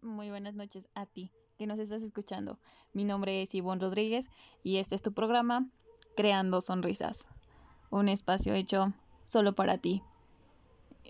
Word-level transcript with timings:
Muy 0.00 0.30
buenas 0.30 0.54
noches 0.54 0.88
a 0.94 1.04
ti 1.04 1.32
que 1.58 1.66
nos 1.66 1.78
estás 1.78 2.02
escuchando. 2.02 2.58
Mi 2.94 3.04
nombre 3.04 3.42
es 3.42 3.54
Ivonne 3.54 3.80
Rodríguez 3.80 4.30
y 4.62 4.76
este 4.76 4.94
es 4.94 5.02
tu 5.02 5.12
programa 5.12 5.68
Creando 6.16 6.62
Sonrisas, 6.62 7.26
un 7.90 8.08
espacio 8.08 8.54
hecho 8.54 8.94
solo 9.26 9.54
para 9.54 9.76
ti. 9.76 10.02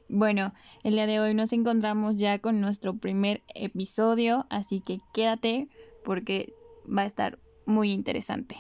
Bueno, 0.08 0.52
el 0.82 0.94
día 0.94 1.06
de 1.06 1.20
hoy 1.20 1.34
nos 1.34 1.52
encontramos 1.52 2.16
ya 2.16 2.40
con 2.40 2.60
nuestro 2.60 2.96
primer 2.96 3.42
episodio, 3.54 4.46
así 4.50 4.80
que 4.80 4.98
quédate 5.12 5.68
porque 6.04 6.52
va 6.86 7.02
a 7.02 7.06
estar 7.06 7.38
muy 7.66 7.92
interesante. 7.92 8.56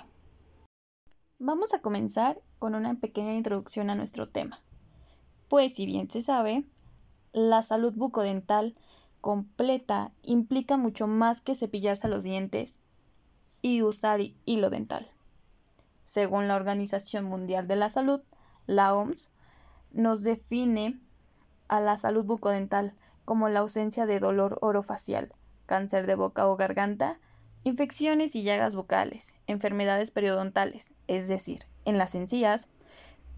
Vamos 1.38 1.74
a 1.74 1.80
comenzar 1.80 2.40
con 2.60 2.76
una 2.76 2.94
pequeña 3.00 3.34
introducción 3.34 3.90
a 3.90 3.96
nuestro 3.96 4.28
tema. 4.28 4.62
Pues 5.48 5.74
si 5.74 5.84
bien 5.84 6.08
se 6.10 6.22
sabe, 6.22 6.64
la 7.32 7.62
salud 7.62 7.92
bucodental 7.92 8.76
completa 9.26 10.12
implica 10.22 10.76
mucho 10.76 11.08
más 11.08 11.40
que 11.40 11.56
cepillarse 11.56 12.06
los 12.06 12.22
dientes 12.22 12.78
y 13.60 13.82
usar 13.82 14.20
hilo 14.44 14.70
dental. 14.70 15.10
Según 16.04 16.46
la 16.46 16.54
Organización 16.54 17.24
Mundial 17.24 17.66
de 17.66 17.74
la 17.74 17.90
Salud, 17.90 18.20
la 18.68 18.94
OMS, 18.94 19.30
nos 19.90 20.22
define 20.22 21.00
a 21.66 21.80
la 21.80 21.96
salud 21.96 22.24
bucodental 22.24 22.94
como 23.24 23.48
la 23.48 23.58
ausencia 23.58 24.06
de 24.06 24.20
dolor 24.20 24.58
orofacial, 24.60 25.28
cáncer 25.66 26.06
de 26.06 26.14
boca 26.14 26.46
o 26.46 26.54
garganta, 26.54 27.18
infecciones 27.64 28.36
y 28.36 28.44
llagas 28.44 28.76
bucales, 28.76 29.34
enfermedades 29.48 30.12
periodontales, 30.12 30.94
es 31.08 31.26
decir, 31.26 31.64
en 31.84 31.98
las 31.98 32.14
encías, 32.14 32.68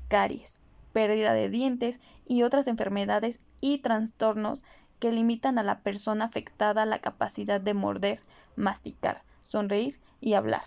caries, 0.09 0.61
pérdida 0.93 1.33
de 1.33 1.49
dientes 1.49 2.03
y 2.27 2.43
otras 2.43 2.67
enfermedades 2.67 3.41
y 3.63 3.79
trastornos 3.79 4.63
que 4.99 5.13
limitan 5.13 5.59
a 5.59 5.63
la 5.63 5.81
persona 5.81 6.25
afectada 6.25 6.87
la 6.87 7.01
capacidad 7.01 7.61
de 7.61 7.75
morder, 7.75 8.21
masticar, 8.57 9.23
sonreír 9.43 10.01
y 10.21 10.35
hablar, 10.35 10.63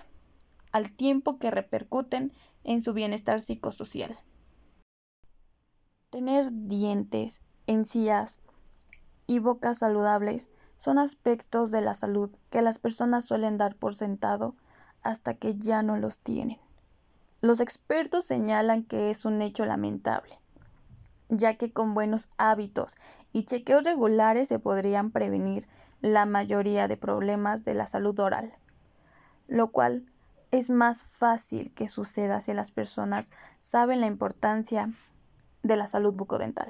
al 0.72 0.92
tiempo 0.92 1.38
que 1.38 1.52
repercuten 1.52 2.32
en 2.64 2.82
su 2.82 2.94
bienestar 2.94 3.42
psicosocial. 3.42 4.18
Tener 6.10 6.50
dientes, 6.52 7.42
encías 7.68 8.40
y 9.28 9.40
bocas 9.40 9.80
saludables 9.80 10.50
son 10.78 10.98
aspectos 10.98 11.72
de 11.72 11.82
la 11.82 11.94
salud 11.94 12.32
que 12.50 12.62
las 12.62 12.80
personas 12.80 13.26
suelen 13.26 13.58
dar 13.58 13.76
por 13.76 13.94
sentado 13.94 14.56
hasta 15.04 15.36
que 15.36 15.56
ya 15.56 15.84
no 15.84 15.98
los 15.98 16.20
tienen. 16.20 16.60
Los 17.42 17.60
expertos 17.60 18.26
señalan 18.26 18.84
que 18.84 19.10
es 19.10 19.26
un 19.26 19.42
hecho 19.42 19.66
lamentable, 19.66 20.40
ya 21.32 21.56
que 21.56 21.72
con 21.72 21.94
buenos 21.94 22.30
hábitos 22.38 22.96
y 23.32 23.44
chequeos 23.44 23.86
regulares 23.86 24.50
se 24.50 24.60
podrían 24.60 25.12
prevenir 25.12 25.68
la 26.02 26.26
mayoría 26.26 26.88
de 26.88 26.98
problemas 26.98 27.64
de 27.64 27.74
la 27.74 27.88
salud 27.88 28.20
oral, 28.20 28.54
lo 29.48 29.72
cual 29.72 30.06
es 30.52 30.70
más 30.70 31.04
fácil 31.04 31.74
que 31.74 31.88
suceda 31.88 32.42
si 32.42 32.54
las 32.54 32.72
personas 32.72 33.32
saben 33.60 34.02
la 34.02 34.08
importancia 34.08 34.92
de 35.64 35.78
la 35.78 35.88
salud 35.88 36.14
bucodental. 36.14 36.70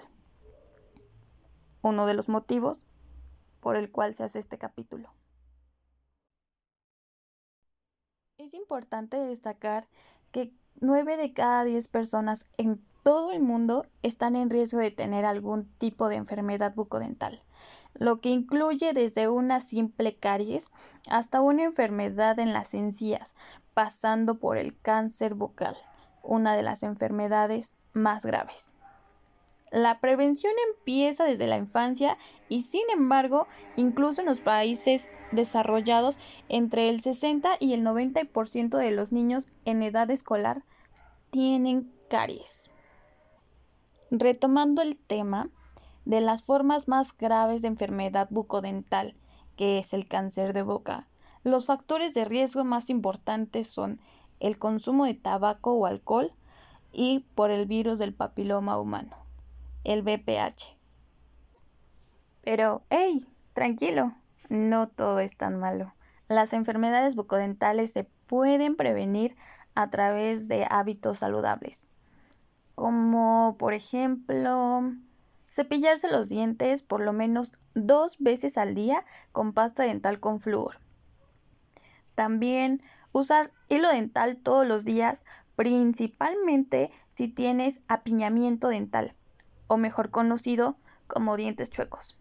Uno 1.81 2.05
de 2.05 2.13
los 2.13 2.29
motivos 2.29 2.85
por 3.61 3.75
el 3.75 3.91
cual 3.91 4.13
se 4.13 4.23
hace 4.23 4.37
este 4.37 4.59
capítulo. 4.59 5.11
Es 8.37 8.53
importante 8.53 9.17
destacar 9.17 9.87
que 10.31 10.53
9 10.79 11.17
de 11.17 11.33
cada 11.33 11.63
10 11.63 11.87
personas 11.87 12.47
en 12.57 12.83
todo 13.03 13.31
el 13.31 13.41
mundo 13.41 13.85
están 14.03 14.35
en 14.35 14.49
riesgo 14.49 14.79
de 14.79 14.91
tener 14.91 15.25
algún 15.25 15.65
tipo 15.77 16.09
de 16.09 16.15
enfermedad 16.15 16.73
bucodental, 16.75 17.41
lo 17.93 18.21
que 18.21 18.29
incluye 18.29 18.93
desde 18.93 19.27
una 19.29 19.59
simple 19.59 20.15
caries 20.15 20.71
hasta 21.07 21.41
una 21.41 21.63
enfermedad 21.63 22.39
en 22.39 22.53
las 22.53 22.73
encías, 22.73 23.35
pasando 23.73 24.39
por 24.39 24.57
el 24.57 24.79
cáncer 24.79 25.33
bucal, 25.33 25.75
una 26.23 26.55
de 26.55 26.63
las 26.63 26.83
enfermedades 26.83 27.75
más 27.93 28.25
graves. 28.25 28.73
La 29.71 30.01
prevención 30.01 30.51
empieza 30.69 31.23
desde 31.23 31.47
la 31.47 31.57
infancia 31.57 32.17
y 32.49 32.63
sin 32.63 32.83
embargo, 32.93 33.47
incluso 33.77 34.19
en 34.19 34.27
los 34.27 34.41
países 34.41 35.09
desarrollados, 35.31 36.19
entre 36.49 36.89
el 36.89 36.99
60 36.99 37.51
y 37.59 37.71
el 37.73 37.81
90% 37.81 38.77
de 38.77 38.91
los 38.91 39.13
niños 39.13 39.47
en 39.63 39.81
edad 39.81 40.11
escolar 40.11 40.63
tienen 41.29 41.89
caries. 42.09 42.70
Retomando 44.13 44.81
el 44.81 44.97
tema 44.97 45.47
de 46.03 46.19
las 46.19 46.43
formas 46.43 46.89
más 46.89 47.17
graves 47.17 47.61
de 47.61 47.69
enfermedad 47.69 48.27
bucodental, 48.29 49.15
que 49.55 49.79
es 49.79 49.93
el 49.93 50.05
cáncer 50.05 50.51
de 50.51 50.63
boca, 50.63 51.07
los 51.45 51.65
factores 51.65 52.13
de 52.13 52.25
riesgo 52.25 52.65
más 52.65 52.89
importantes 52.89 53.67
son 53.67 54.01
el 54.41 54.59
consumo 54.59 55.05
de 55.05 55.13
tabaco 55.13 55.71
o 55.71 55.85
alcohol 55.85 56.33
y 56.91 57.25
por 57.35 57.51
el 57.51 57.67
virus 57.67 57.99
del 57.99 58.13
papiloma 58.13 58.77
humano, 58.77 59.15
el 59.85 60.01
BPH. 60.01 60.75
Pero, 62.41 62.83
hey, 62.89 63.25
tranquilo, 63.53 64.13
no 64.49 64.89
todo 64.89 65.21
es 65.21 65.37
tan 65.37 65.57
malo. 65.57 65.93
Las 66.27 66.51
enfermedades 66.51 67.15
bucodentales 67.15 67.93
se 67.93 68.03
pueden 68.27 68.75
prevenir 68.75 69.37
a 69.73 69.89
través 69.89 70.49
de 70.49 70.67
hábitos 70.69 71.19
saludables 71.19 71.87
como 72.81 73.57
por 73.59 73.75
ejemplo 73.75 74.81
cepillarse 75.47 76.09
los 76.09 76.29
dientes 76.29 76.81
por 76.81 76.99
lo 76.99 77.13
menos 77.13 77.53
dos 77.75 78.17
veces 78.17 78.57
al 78.57 78.73
día 78.73 79.05
con 79.31 79.53
pasta 79.53 79.83
dental 79.83 80.19
con 80.19 80.39
flúor. 80.39 80.79
También 82.15 82.81
usar 83.11 83.51
hilo 83.69 83.87
dental 83.89 84.37
todos 84.37 84.65
los 84.65 84.83
días, 84.83 85.25
principalmente 85.55 86.89
si 87.13 87.27
tienes 87.27 87.83
apiñamiento 87.87 88.69
dental, 88.69 89.13
o 89.67 89.77
mejor 89.77 90.09
conocido 90.09 90.75
como 91.05 91.37
dientes 91.37 91.69
chuecos. 91.69 92.17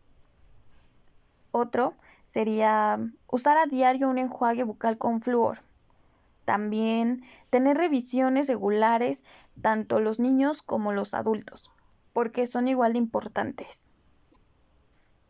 Otro 1.52 1.94
sería 2.26 2.98
usar 3.28 3.56
a 3.56 3.64
diario 3.64 4.10
un 4.10 4.18
enjuague 4.18 4.64
bucal 4.64 4.98
con 4.98 5.22
flúor. 5.22 5.62
También 6.50 7.22
tener 7.48 7.76
revisiones 7.76 8.48
regulares 8.48 9.22
tanto 9.62 10.00
los 10.00 10.18
niños 10.18 10.62
como 10.62 10.90
los 10.90 11.14
adultos, 11.14 11.70
porque 12.12 12.48
son 12.48 12.66
igual 12.66 12.94
de 12.94 12.98
importantes. 12.98 13.88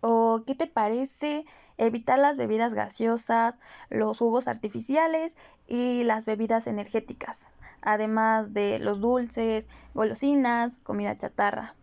¿O 0.01 0.45
qué 0.47 0.55
te 0.55 0.67
parece 0.67 1.45
evitar 1.77 2.19
las 2.19 2.39
bebidas 2.39 2.73
gaseosas, 2.73 3.59
los 3.91 4.17
jugos 4.17 4.49
artificiales 4.49 5.37
y 5.67 6.05
las 6.05 6.25
bebidas 6.25 6.67
energéticas, 6.67 7.51
además 7.83 8.55
de 8.55 8.79
los 8.79 9.03
dulces, 9.03 9.69
golosinas, 9.93 10.79
comida 10.79 11.19
chatarra? 11.19 11.77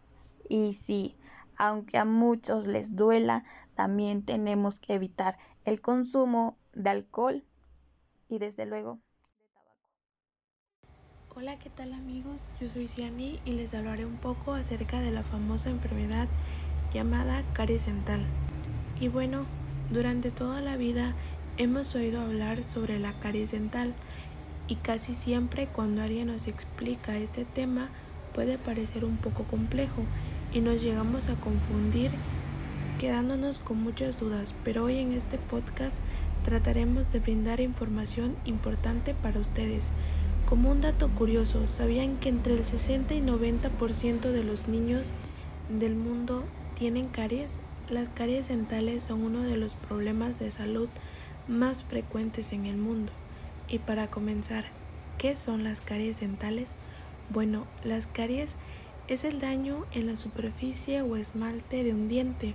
Y 0.50 0.74
sí, 0.74 1.16
aunque 1.58 2.00
a 2.00 2.06
muchos 2.06 2.66
les 2.66 2.96
duela, 2.96 3.44
también 3.76 4.26
tenemos 4.26 4.80
que 4.80 4.96
evitar 4.96 5.38
el 5.64 5.80
consumo 5.80 6.58
de 6.74 6.90
alcohol 6.90 7.46
y 8.30 8.40
desde 8.40 8.66
luego 8.66 9.00
Hola, 11.40 11.60
¿qué 11.60 11.70
tal 11.70 11.94
amigos? 11.94 12.44
Yo 12.60 12.68
soy 12.68 12.88
Ciani 12.88 13.40
y 13.46 13.52
les 13.52 13.76
hablaré 13.76 14.08
un 14.08 14.16
poco 14.16 14.56
acerca 14.56 15.02
de 15.02 15.12
la 15.12 15.22
famosa 15.22 15.70
enfermedad 15.70 16.28
llamada 16.92 17.44
caries 17.54 17.86
dental. 17.86 18.26
Y 19.00 19.08
bueno, 19.08 19.46
durante 19.92 20.32
toda 20.32 20.62
la 20.62 20.78
vida 20.78 21.14
hemos 21.58 21.94
oído 21.94 22.22
hablar 22.22 22.64
sobre 22.64 22.98
la 22.98 23.14
caries 23.20 23.52
dental 23.52 23.94
y 24.68 24.78
casi 24.78 25.14
siempre 25.14 25.68
cuando 25.68 26.02
alguien 26.02 26.26
nos 26.26 26.48
explica 26.48 27.18
este 27.18 27.46
tema 27.46 27.90
puede 28.34 28.58
parecer 28.58 29.06
un 29.06 29.18
poco 29.18 29.44
complejo 29.44 30.06
y 30.52 30.62
nos 30.62 30.82
llegamos 30.82 31.30
a 31.30 31.36
confundir 31.36 32.10
quedándonos 33.00 33.60
con 33.60 33.84
muchas 33.84 34.20
dudas, 34.20 34.56
pero 34.64 34.86
hoy 34.86 34.98
en 34.98 35.14
este 35.14 35.38
podcast 35.38 35.98
trataremos 36.44 37.12
de 37.14 37.20
brindar 37.20 37.62
información 37.62 38.36
importante 38.44 39.14
para 39.14 39.40
ustedes 39.40 39.92
como 40.48 40.72
un 40.72 40.80
dato 40.80 41.10
curioso, 41.10 41.68
¿sabían 41.68 42.16
que 42.16 42.30
entre 42.30 42.54
el 42.54 42.64
60 42.64 43.14
y 43.14 43.22
90% 43.22 44.32
de 44.32 44.46
los 44.46 44.70
niños 44.70 45.12
del 45.68 45.96
mundo 45.96 46.46
tienen 46.74 47.10
caries? 47.10 47.60
Las 47.90 48.08
caries 48.08 48.48
dentales 48.48 49.04
son 49.04 49.24
uno 49.24 49.42
de 49.42 49.58
los 49.58 49.76
problemas 49.76 50.40
de 50.40 50.50
salud 50.50 50.88
más 51.50 51.84
frecuentes 51.84 52.54
en 52.54 52.66
el 52.66 52.78
mundo. 52.78 53.12
Y 53.68 53.80
para 53.80 54.08
comenzar, 54.08 54.64
¿qué 55.18 55.36
son 55.36 55.66
las 55.66 55.82
caries 55.82 56.22
dentales? 56.22 56.70
Bueno, 57.30 57.68
las 57.84 58.08
caries 58.08 58.56
es 59.10 59.26
el 59.26 59.42
daño 59.42 59.86
en 59.92 60.08
la 60.08 60.16
superficie 60.16 61.02
o 61.02 61.18
esmalte 61.18 61.84
de 61.84 61.94
un 61.94 62.08
diente 62.08 62.54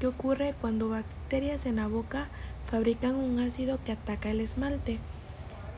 que 0.00 0.06
ocurre 0.06 0.54
cuando 0.60 0.90
bacterias 0.90 1.64
en 1.64 1.76
la 1.76 1.86
boca 1.86 2.28
fabrican 2.66 3.14
un 3.14 3.38
ácido 3.38 3.78
que 3.86 3.92
ataca 3.92 4.30
el 4.30 4.40
esmalte. 4.40 4.98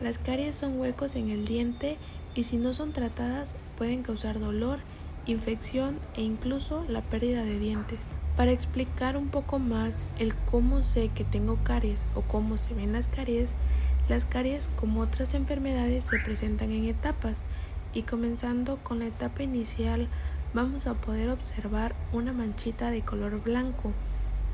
Las 0.00 0.18
caries 0.18 0.56
son 0.56 0.78
huecos 0.78 1.14
en 1.14 1.30
el 1.30 1.44
diente 1.44 1.98
y 2.34 2.44
si 2.44 2.56
no 2.56 2.72
son 2.72 2.92
tratadas 2.92 3.54
pueden 3.78 4.02
causar 4.02 4.40
dolor, 4.40 4.80
infección 5.26 5.98
e 6.14 6.22
incluso 6.22 6.84
la 6.88 7.00
pérdida 7.00 7.44
de 7.44 7.58
dientes. 7.58 8.10
Para 8.36 8.50
explicar 8.50 9.16
un 9.16 9.28
poco 9.28 9.58
más 9.58 10.02
el 10.18 10.34
cómo 10.34 10.82
sé 10.82 11.08
que 11.14 11.24
tengo 11.24 11.58
caries 11.62 12.06
o 12.14 12.22
cómo 12.22 12.56
se 12.58 12.74
ven 12.74 12.92
las 12.92 13.06
caries, 13.06 13.50
las 14.08 14.24
caries 14.24 14.68
como 14.76 15.00
otras 15.00 15.32
enfermedades 15.32 16.04
se 16.04 16.18
presentan 16.18 16.72
en 16.72 16.84
etapas 16.84 17.44
y 17.94 18.02
comenzando 18.02 18.78
con 18.82 18.98
la 18.98 19.06
etapa 19.06 19.44
inicial 19.44 20.08
vamos 20.52 20.86
a 20.86 20.94
poder 20.94 21.30
observar 21.30 21.94
una 22.12 22.32
manchita 22.32 22.90
de 22.90 23.02
color 23.02 23.42
blanco 23.42 23.92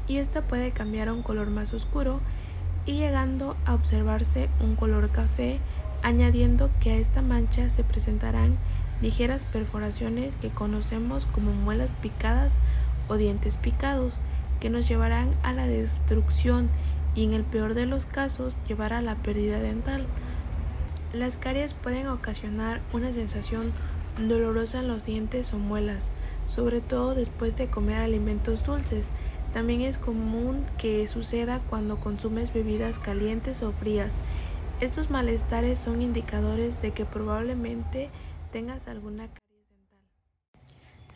y 0.07 0.19
esta 0.19 0.43
puede 0.43 0.71
cambiar 0.71 1.09
a 1.09 1.15
un 1.15 1.23
color 1.23 1.49
más 1.49 1.73
oscuro 1.73 2.21
y 2.87 2.93
llegando 2.93 3.57
a 3.67 3.75
observarse 3.75 4.49
un 4.61 4.77
color 4.77 5.11
café 5.11 5.61
añadiendo 6.03 6.71
que 6.81 6.93
a 6.93 6.97
esta 6.97 7.23
mancha 7.23 7.69
se 7.69 7.85
presentarán 7.85 8.57
ligeras 9.03 9.45
perforaciones 9.45 10.37
que 10.37 10.51
conocemos 10.51 11.27
como 11.27 11.53
muelas 11.53 11.93
picadas 12.01 12.55
o 13.09 13.17
dientes 13.17 13.57
picados 13.57 14.21
que 14.61 14.71
nos 14.71 14.89
llevarán 14.89 15.35
a 15.43 15.53
la 15.53 15.67
destrucción 15.67 16.69
y 17.15 17.25
en 17.25 17.33
el 17.33 17.45
peor 17.45 17.75
de 17.75 17.87
los 17.87 18.07
casos 18.07 18.57
llevar 18.69 18.93
a 18.93 19.03
la 19.03 19.17
pérdida 19.17 19.59
dental. 19.61 20.07
Las 21.13 21.37
caries 21.37 21.75
pueden 21.75 22.07
ocasionar 22.07 22.81
una 22.93 23.13
sensación 23.13 23.73
dolorosa 24.19 24.79
en 24.79 24.89
los 24.89 25.07
dientes 25.07 25.53
o 25.53 25.59
muelas, 25.59 26.11
sobre 26.47 26.81
todo 26.81 27.15
después 27.15 27.57
de 27.57 27.69
comer 27.69 27.97
alimentos 27.97 28.65
dulces. 28.65 29.11
También 29.53 29.83
es 29.83 29.99
común 29.99 30.65
que 30.79 31.07
suceda 31.09 31.61
cuando 31.69 31.99
consumes 31.99 32.53
bebidas 32.53 32.99
calientes 32.99 33.63
o 33.63 33.73
frías. 33.73 34.15
Estos 34.81 35.11
malestares 35.11 35.79
son 35.79 36.03
indicadores 36.03 36.81
de 36.81 36.93
que 36.93 37.05
probablemente 37.05 38.11
tengas 38.53 38.89
alguna 38.89 39.29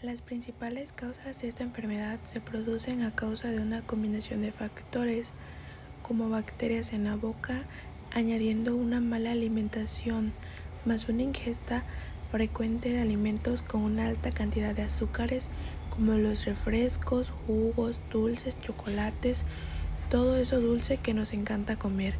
las 0.04 0.20
principales 0.20 0.92
causas 0.92 1.40
de 1.40 1.48
esta 1.48 1.62
enfermedad 1.62 2.18
se 2.24 2.38
producen 2.38 3.00
a 3.00 3.14
causa 3.14 3.50
de 3.50 3.58
una 3.58 3.80
combinación 3.80 4.42
de 4.42 4.52
factores 4.52 5.32
como 6.02 6.28
bacterias 6.28 6.92
en 6.92 7.04
la 7.04 7.16
boca, 7.16 7.62
añadiendo 8.12 8.76
una 8.76 9.00
mala 9.00 9.30
alimentación, 9.30 10.34
más 10.84 11.08
una 11.08 11.22
ingesta 11.22 11.84
frecuente 12.30 12.90
de 12.90 13.00
alimentos 13.00 13.62
con 13.62 13.80
una 13.80 14.04
alta 14.06 14.30
cantidad 14.30 14.74
de 14.74 14.82
azúcares 14.82 15.48
como 15.94 16.12
los 16.14 16.44
refrescos, 16.44 17.32
jugos, 17.46 18.00
dulces, 18.12 18.58
chocolates, 18.60 19.44
todo 20.10 20.36
eso 20.36 20.60
dulce 20.60 20.96
que 20.98 21.14
nos 21.14 21.32
encanta 21.32 21.76
comer. 21.76 22.14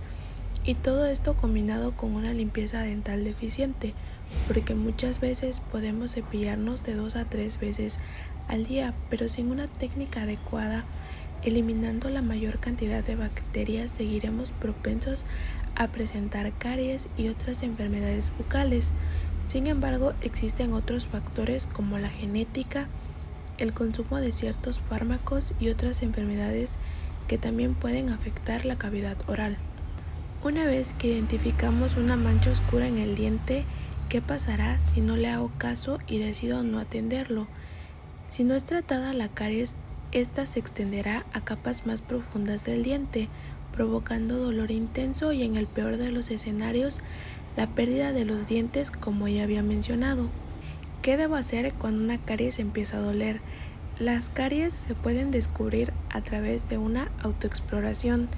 Y 0.65 0.75
todo 0.75 1.07
esto 1.07 1.35
combinado 1.35 1.93
con 1.93 2.15
una 2.15 2.33
limpieza 2.33 2.83
dental 2.83 3.25
deficiente, 3.25 3.95
porque 4.47 4.75
muchas 4.75 5.21
veces 5.21 5.61
podemos 5.61 6.15
cepillarnos 6.15 6.83
de 6.85 6.95
dos 6.95 7.17
a 7.17 7.27
tres 7.27 7.61
veces 7.61 7.99
al 8.49 8.65
día, 8.65 8.95
pero 9.11 9.29
sin 9.29 9.51
una 9.51 9.67
técnica 9.67 10.23
adecuada, 10.23 10.85
eliminando 11.43 12.09
la 12.09 12.23
mayor 12.23 12.59
cantidad 12.59 13.05
de 13.05 13.17
bacterias, 13.17 13.91
seguiremos 13.91 14.53
propensos 14.53 15.25
a 15.77 15.89
presentar 15.89 16.51
caries 16.53 17.09
y 17.19 17.29
otras 17.29 17.63
enfermedades 17.63 18.33
bucales. 18.39 18.91
Sin 19.49 19.67
embargo, 19.67 20.15
existen 20.23 20.73
otros 20.73 21.07
factores 21.07 21.67
como 21.67 21.99
la 21.99 22.09
genética, 22.09 22.89
el 23.59 23.73
consumo 23.73 24.21
de 24.21 24.33
ciertos 24.33 24.81
fármacos 24.81 25.53
y 25.61 25.69
otras 25.69 26.03
enfermedades 26.03 26.77
que 27.29 27.39
también 27.39 27.75
pueden 27.75 28.11
afectar 28.11 28.65
la 28.65 28.77
cavidad 28.77 29.17
oral. 29.27 29.57
Una 30.43 30.67
vez 30.67 30.95
que 30.99 31.09
identificamos 31.09 31.97
una 31.97 32.17
mancha 32.17 32.51
oscura 32.51 32.87
en 32.87 32.99
el 32.99 33.15
diente, 33.15 33.65
¿Qué 34.09 34.21
pasará 34.21 34.81
si 34.81 35.01
no 35.01 35.17
le 35.17 35.29
hago 35.29 35.51
caso 35.59 35.99
y 36.07 36.19
decido 36.19 36.63
no 36.63 36.79
atenderlo? 36.79 37.49
Si 38.29 38.45
no 38.45 38.55
es 38.55 38.65
tratada 38.65 39.13
la 39.13 39.29
caries, 39.29 39.77
esta 40.13 40.47
se 40.47 40.61
extenderá 40.61 41.25
a 41.33 41.41
capas 41.41 41.87
más 41.87 42.01
profundas 42.01 42.65
del 42.65 42.85
diente, 42.85 43.29
provocando 43.73 44.37
dolor 44.37 44.71
intenso 44.71 45.33
y 45.33 45.43
en 45.43 45.57
el 45.57 45.67
peor 45.67 45.97
de 45.97 46.13
los 46.13 46.31
escenarios, 46.31 47.01
la 47.57 47.67
pérdida 47.67 48.13
de 48.13 48.25
los 48.25 48.47
dientes 48.47 48.91
como 48.93 49.27
ya 49.27 49.43
había 49.43 49.63
mencionado. 49.63 50.29
¿Qué 51.05 51.19
debo 51.19 51.35
hacer 51.35 51.75
cuando 51.75 52.03
una 52.03 52.17
caries 52.17 52.59
empieza 52.59 52.97
a 52.97 53.03
doler? 53.03 53.43
Las 53.99 54.31
caries 54.31 54.85
se 54.89 54.95
pueden 54.95 55.33
descubrir 55.33 55.93
a 56.09 56.23
través 56.23 56.67
de 56.71 56.79
una 56.79 57.11
autoexploración, 57.21 58.31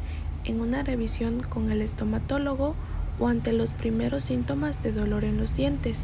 en 0.42 0.60
una 0.60 0.82
revisión 0.82 1.44
con 1.44 1.70
el 1.70 1.80
estomatólogo 1.80 2.74
o 3.20 3.28
ante 3.28 3.52
los 3.52 3.70
primeros 3.70 4.24
síntomas 4.24 4.82
de 4.82 4.90
dolor 4.90 5.22
en 5.22 5.36
los 5.36 5.54
dientes. 5.54 6.02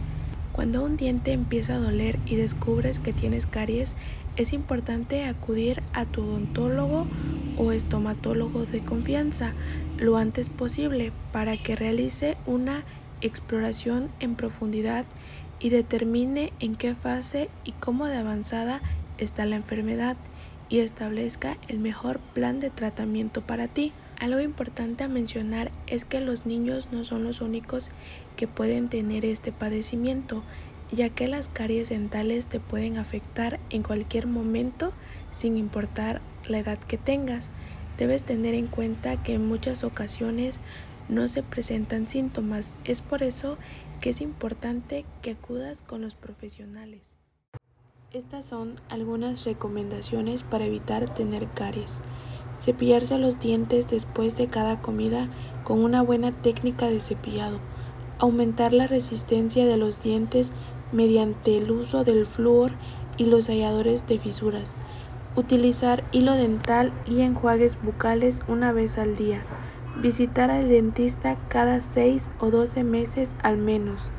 Cuando 0.52 0.84
un 0.84 0.96
diente 0.96 1.32
empieza 1.32 1.74
a 1.74 1.78
doler 1.78 2.20
y 2.26 2.36
descubres 2.36 3.00
que 3.00 3.12
tienes 3.12 3.46
caries, 3.46 3.94
es 4.36 4.52
importante 4.52 5.24
acudir 5.24 5.82
a 5.94 6.04
tu 6.04 6.22
odontólogo 6.22 7.08
o 7.58 7.72
estomatólogo 7.72 8.66
de 8.66 8.84
confianza 8.84 9.52
lo 9.98 10.16
antes 10.16 10.48
posible 10.48 11.10
para 11.32 11.56
que 11.56 11.74
realice 11.74 12.36
una 12.46 12.84
exploración 13.20 14.10
en 14.20 14.36
profundidad 14.36 15.06
y 15.62 15.70
determine 15.70 16.52
en 16.58 16.74
qué 16.74 16.94
fase 16.94 17.48
y 17.64 17.72
cómo 17.72 18.06
de 18.06 18.16
avanzada 18.16 18.82
está 19.16 19.46
la 19.46 19.56
enfermedad 19.56 20.16
y 20.68 20.80
establezca 20.80 21.56
el 21.68 21.78
mejor 21.78 22.18
plan 22.18 22.58
de 22.58 22.70
tratamiento 22.70 23.42
para 23.42 23.68
ti. 23.68 23.92
Algo 24.18 24.40
importante 24.40 25.04
a 25.04 25.08
mencionar 25.08 25.70
es 25.86 26.04
que 26.04 26.20
los 26.20 26.46
niños 26.46 26.88
no 26.90 27.04
son 27.04 27.22
los 27.22 27.40
únicos 27.40 27.90
que 28.36 28.48
pueden 28.48 28.88
tener 28.88 29.24
este 29.24 29.52
padecimiento, 29.52 30.42
ya 30.90 31.10
que 31.10 31.28
las 31.28 31.48
caries 31.48 31.88
dentales 31.88 32.46
te 32.46 32.58
pueden 32.58 32.98
afectar 32.98 33.60
en 33.70 33.82
cualquier 33.82 34.26
momento 34.26 34.92
sin 35.30 35.56
importar 35.56 36.20
la 36.48 36.58
edad 36.58 36.78
que 36.78 36.98
tengas. 36.98 37.50
Debes 37.98 38.24
tener 38.24 38.54
en 38.54 38.66
cuenta 38.66 39.22
que 39.22 39.34
en 39.34 39.46
muchas 39.46 39.84
ocasiones 39.84 40.58
no 41.08 41.28
se 41.28 41.42
presentan 41.42 42.08
síntomas, 42.08 42.72
es 42.84 43.00
por 43.00 43.22
eso 43.22 43.58
que 44.02 44.10
es 44.10 44.20
importante 44.20 45.06
que 45.22 45.30
acudas 45.30 45.80
con 45.80 46.02
los 46.02 46.16
profesionales. 46.16 47.14
Estas 48.12 48.44
son 48.44 48.74
algunas 48.90 49.44
recomendaciones 49.44 50.42
para 50.42 50.66
evitar 50.66 51.14
tener 51.14 51.48
caries. 51.54 52.00
Cepillarse 52.60 53.16
los 53.18 53.38
dientes 53.38 53.86
después 53.88 54.36
de 54.36 54.48
cada 54.48 54.82
comida 54.82 55.30
con 55.62 55.82
una 55.82 56.02
buena 56.02 56.32
técnica 56.32 56.88
de 56.88 56.98
cepillado. 56.98 57.60
Aumentar 58.18 58.72
la 58.72 58.88
resistencia 58.88 59.66
de 59.66 59.76
los 59.76 60.02
dientes 60.02 60.50
mediante 60.90 61.56
el 61.56 61.70
uso 61.70 62.02
del 62.02 62.26
flúor 62.26 62.72
y 63.18 63.26
los 63.26 63.46
halladores 63.46 64.08
de 64.08 64.18
fisuras. 64.18 64.72
Utilizar 65.36 66.02
hilo 66.10 66.34
dental 66.34 66.92
y 67.06 67.20
enjuagues 67.20 67.80
bucales 67.80 68.42
una 68.48 68.72
vez 68.72 68.98
al 68.98 69.16
día. 69.16 69.44
Visitar 70.00 70.50
al 70.50 70.70
dentista 70.70 71.38
cada 71.48 71.80
6 71.80 72.30
o 72.40 72.50
12 72.50 72.82
meses 72.82 73.28
al 73.42 73.58
menos. 73.58 74.10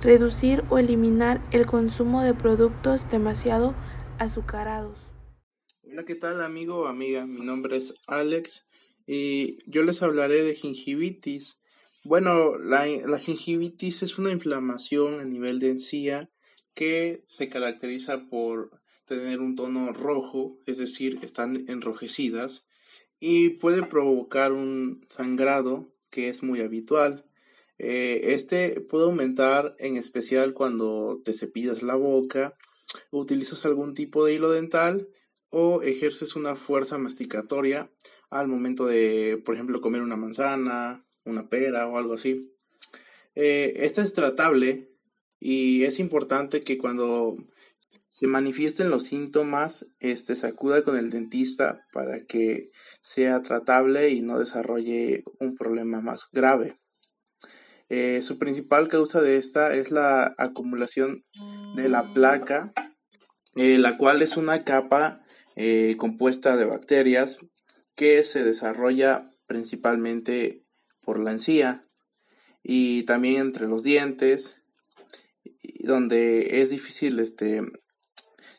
Reducir 0.00 0.64
o 0.70 0.78
eliminar 0.78 1.40
el 1.52 1.66
consumo 1.66 2.22
de 2.22 2.32
productos 2.32 3.08
demasiado 3.10 3.74
azucarados. 4.18 4.98
Hola, 5.82 6.04
¿qué 6.06 6.14
tal 6.14 6.42
amigo 6.42 6.78
o 6.78 6.86
amiga? 6.86 7.26
Mi 7.26 7.44
nombre 7.44 7.76
es 7.76 7.94
Alex 8.06 8.64
y 9.06 9.58
yo 9.70 9.82
les 9.82 10.02
hablaré 10.02 10.44
de 10.44 10.54
gingivitis. 10.54 11.60
Bueno, 12.04 12.56
la, 12.56 12.86
la 12.86 13.18
gingivitis 13.18 14.02
es 14.02 14.18
una 14.18 14.32
inflamación 14.32 15.20
a 15.20 15.24
nivel 15.24 15.60
de 15.60 15.68
encía 15.68 16.30
que 16.74 17.22
se 17.28 17.50
caracteriza 17.50 18.28
por 18.30 18.80
tener 19.04 19.40
un 19.40 19.56
tono 19.56 19.92
rojo, 19.92 20.58
es 20.64 20.78
decir, 20.78 21.18
están 21.22 21.68
enrojecidas 21.68 22.64
y 23.24 23.50
puede 23.50 23.84
provocar 23.84 24.50
un 24.50 25.06
sangrado 25.08 25.94
que 26.10 26.26
es 26.26 26.42
muy 26.42 26.60
habitual. 26.60 27.24
Eh, 27.78 28.34
este 28.34 28.80
puede 28.80 29.04
aumentar 29.04 29.76
en 29.78 29.96
especial 29.96 30.54
cuando 30.54 31.22
te 31.24 31.32
cepillas 31.32 31.84
la 31.84 31.94
boca, 31.94 32.58
utilizas 33.12 33.64
algún 33.64 33.94
tipo 33.94 34.24
de 34.24 34.34
hilo 34.34 34.50
dental 34.50 35.08
o 35.50 35.82
ejerces 35.82 36.34
una 36.34 36.56
fuerza 36.56 36.98
masticatoria 36.98 37.92
al 38.28 38.48
momento 38.48 38.86
de, 38.86 39.40
por 39.44 39.54
ejemplo, 39.54 39.80
comer 39.80 40.02
una 40.02 40.16
manzana, 40.16 41.06
una 41.24 41.48
pera 41.48 41.86
o 41.86 41.98
algo 41.98 42.14
así. 42.14 42.52
Eh, 43.36 43.74
esta 43.76 44.02
es 44.02 44.14
tratable 44.14 44.90
y 45.38 45.84
es 45.84 46.00
importante 46.00 46.62
que 46.62 46.76
cuando 46.76 47.36
se 48.12 48.26
manifiesten 48.26 48.90
los 48.90 49.04
síntomas, 49.04 49.86
este, 49.98 50.36
se 50.36 50.46
acuda 50.46 50.84
con 50.84 50.98
el 50.98 51.08
dentista 51.08 51.86
para 51.94 52.26
que 52.26 52.68
sea 53.00 53.40
tratable 53.40 54.10
y 54.10 54.20
no 54.20 54.38
desarrolle 54.38 55.24
un 55.40 55.54
problema 55.54 56.02
más 56.02 56.28
grave. 56.30 56.78
Eh, 57.88 58.20
su 58.22 58.38
principal 58.38 58.88
causa 58.88 59.22
de 59.22 59.38
esta 59.38 59.74
es 59.74 59.90
la 59.90 60.34
acumulación 60.36 61.24
de 61.74 61.88
la 61.88 62.02
placa, 62.12 62.74
eh, 63.56 63.78
la 63.78 63.96
cual 63.96 64.20
es 64.20 64.36
una 64.36 64.62
capa 64.62 65.22
eh, 65.56 65.96
compuesta 65.96 66.58
de 66.58 66.66
bacterias 66.66 67.38
que 67.94 68.22
se 68.24 68.44
desarrolla 68.44 69.24
principalmente 69.46 70.66
por 71.00 71.18
la 71.18 71.32
encía 71.32 71.86
y 72.62 73.04
también 73.04 73.40
entre 73.40 73.68
los 73.68 73.82
dientes 73.82 74.56
donde 75.80 76.60
es 76.60 76.68
difícil 76.68 77.18
este 77.18 77.62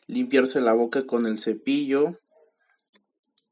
limpiarse 0.06 0.60
la 0.60 0.72
boca 0.72 1.06
con 1.06 1.26
el 1.26 1.38
cepillo 1.38 2.18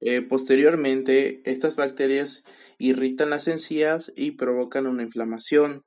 Eh, 0.05 0.21
posteriormente, 0.21 1.49
estas 1.49 1.77
bacterias 1.77 2.43
irritan 2.77 3.31
las 3.31 3.47
encías 3.47 4.13
y 4.17 4.33
provocan 4.33 4.89
una 4.89 5.05
inflamación. 5.05 5.85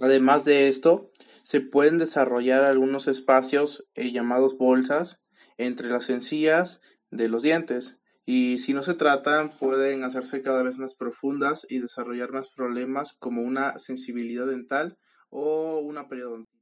Además 0.00 0.44
de 0.44 0.66
esto, 0.66 1.12
se 1.44 1.60
pueden 1.60 1.98
desarrollar 1.98 2.64
algunos 2.64 3.06
espacios 3.06 3.88
eh, 3.94 4.10
llamados 4.10 4.58
bolsas 4.58 5.22
entre 5.56 5.88
las 5.88 6.10
encías 6.10 6.80
de 7.12 7.28
los 7.28 7.44
dientes 7.44 8.00
y 8.24 8.58
si 8.58 8.74
no 8.74 8.82
se 8.82 8.94
tratan 8.94 9.50
pueden 9.50 10.04
hacerse 10.04 10.42
cada 10.42 10.62
vez 10.62 10.78
más 10.78 10.94
profundas 10.94 11.66
y 11.68 11.78
desarrollar 11.78 12.32
más 12.32 12.48
problemas 12.50 13.12
como 13.18 13.42
una 13.42 13.78
sensibilidad 13.78 14.46
dental 14.46 14.98
o 15.30 15.78
una 15.78 16.08
periodontitis. 16.08 16.61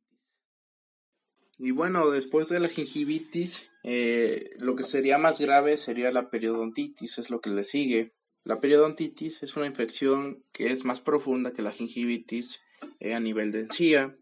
Y 1.62 1.72
bueno, 1.72 2.10
después 2.10 2.48
de 2.48 2.58
la 2.58 2.70
gingivitis, 2.70 3.68
eh, 3.82 4.48
lo 4.60 4.76
que 4.76 4.82
sería 4.82 5.18
más 5.18 5.38
grave 5.38 5.76
sería 5.76 6.10
la 6.10 6.30
periodontitis, 6.30 7.18
es 7.18 7.28
lo 7.28 7.42
que 7.42 7.50
le 7.50 7.64
sigue. 7.64 8.14
La 8.44 8.60
periodontitis 8.60 9.42
es 9.42 9.56
una 9.58 9.66
infección 9.66 10.42
que 10.54 10.72
es 10.72 10.86
más 10.86 11.02
profunda 11.02 11.52
que 11.52 11.60
la 11.60 11.70
gingivitis 11.70 12.60
eh, 12.98 13.12
a 13.12 13.20
nivel 13.20 13.52
de 13.52 13.60
encía. 13.60 14.16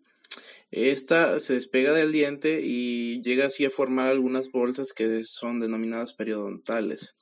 Esta 0.73 1.39
se 1.39 1.55
despega 1.55 1.93
del 1.93 2.11
diente 2.11 2.61
y 2.61 3.23
llega 3.23 3.47
así 3.47 3.65
a 3.65 3.71
formar 3.71 4.09
algunas 4.09 4.51
bolsas 4.51 4.93
que 4.93 5.23
son 5.25 5.61
denominadas 5.61 6.15
periodontales. 6.15 7.15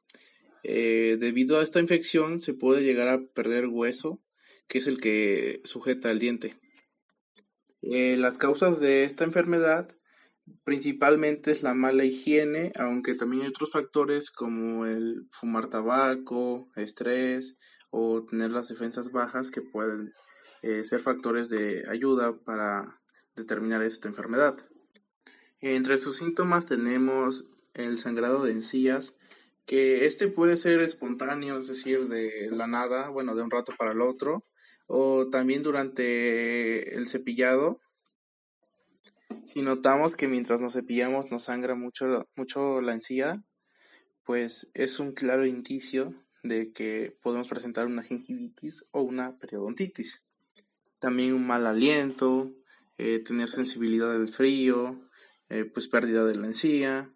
Eh, 0.63 1.19
debido 1.21 1.61
a 1.61 1.63
esta 1.63 1.79
infección 1.79 2.41
se 2.41 2.55
puede 2.55 2.85
llegar 2.85 3.09
a 3.09 3.21
perder 3.35 3.67
hueso, 3.67 4.23
que 4.67 4.79
es 4.79 4.87
el 4.87 4.99
que 4.99 5.61
sujeta 5.65 6.11
el 6.11 6.21
diente. 6.21 6.55
las 7.83 8.39
causas 8.39 8.81
de 8.81 9.05
esta 9.05 9.25
enfermedad 9.25 9.95
Principalmente 10.65 11.51
es 11.51 11.63
la 11.63 11.75
mala 11.75 12.05
higiene, 12.05 12.73
aunque 12.77 13.15
también 13.15 13.43
hay 13.43 13.49
otros 13.49 13.71
factores 13.71 14.31
como 14.31 14.87
el 14.87 15.29
fumar 15.31 15.69
tabaco, 15.69 16.69
estrés 16.77 17.57
o 17.91 18.25
tener 18.25 18.51
las 18.51 18.69
defensas 18.69 19.11
bajas 19.11 19.51
que 19.51 19.63
pueden 19.63 20.13
eh, 20.63 20.85
ser 20.85 21.01
factores 21.01 21.49
de 21.51 21.85
ayuda 21.89 22.37
para 22.45 23.01
determinar 23.35 23.83
esta 23.83 24.09
enfermedad. 24.09 24.57
Entre 25.61 25.99
sus 25.99 26.17
síntomas 26.17 26.67
tenemos 26.67 27.49
el 27.75 27.99
sangrado 27.99 28.45
de 28.45 28.53
encías, 28.53 29.17
que 29.67 30.07
este 30.07 30.29
puede 30.29 30.57
ser 30.57 30.81
espontáneo, 30.81 31.59
es 31.59 31.69
decir, 31.69 32.07
de 32.09 32.49
la 32.53 32.67
nada, 32.67 33.09
bueno, 33.09 33.35
de 33.35 33.43
un 33.43 33.51
rato 33.51 33.73
para 33.77 33.93
el 33.93 34.01
otro, 34.01 34.45
o 34.87 35.29
también 35.29 35.63
durante 35.63 36.97
el 36.97 37.09
cepillado, 37.09 37.81
si 39.47 39.63
notamos 39.63 40.17
que 40.17 40.27
mientras 40.27 40.61
nos 40.61 40.73
cepillamos 40.73 41.31
nos 41.31 41.45
sangra 41.45 41.75
mucho, 41.77 42.29
mucho 42.35 42.81
la 42.81 42.93
encía, 42.93 43.45
pues 44.25 44.69
es 44.75 44.99
un 44.99 45.13
claro 45.13 45.47
indicio 45.47 46.15
de 46.43 46.73
que 46.73 47.17
podemos 47.23 47.49
presentar 47.49 47.87
una 47.87 48.03
gingivitis 48.03 48.85
o 48.91 49.03
una 49.03 49.39
periodontitis. 49.39 50.25
También 50.99 51.33
un 51.33 51.47
mal 51.47 51.67
aliento, 51.67 52.53
eh, 52.99 53.21
tener 53.21 53.49
sensibilidad 53.49 54.13
del 54.13 54.29
frío, 54.29 55.09
eh, 55.49 55.65
pues 55.65 55.87
pérdida 55.87 56.25
de 56.25 56.35
la 56.35 56.49
encía, 56.49 57.13